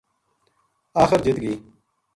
آخر 1.01 1.19
جِت 1.25 1.37
گئی 1.41 1.55